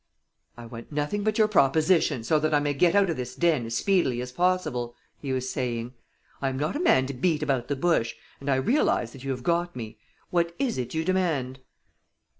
"I 0.57 0.65
want 0.65 0.91
nothing 0.91 1.23
but 1.23 1.37
your 1.37 1.47
proposition, 1.47 2.23
so 2.23 2.39
that 2.39 2.55
I 2.55 2.59
may 2.59 2.73
get 2.73 2.95
out 2.95 3.11
of 3.11 3.17
this 3.17 3.35
den 3.35 3.67
as 3.67 3.75
speedily 3.77 4.19
as 4.19 4.31
possible," 4.31 4.95
he 5.19 5.31
was 5.31 5.47
saying. 5.51 5.93
"I 6.41 6.49
am 6.49 6.57
not 6.57 6.75
a 6.75 6.79
man 6.79 7.05
to 7.05 7.13
beat 7.13 7.43
about 7.43 7.67
the 7.67 7.75
bush, 7.75 8.15
and 8.39 8.49
I 8.49 8.55
realize 8.55 9.11
that 9.11 9.23
you 9.23 9.29
have 9.29 9.43
got 9.43 9.75
me. 9.75 9.99
What 10.31 10.55
is 10.57 10.79
it 10.79 10.95
you 10.95 11.05
demand?" 11.05 11.59